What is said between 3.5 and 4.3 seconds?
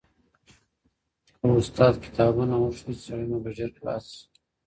ژر خلاصه سي.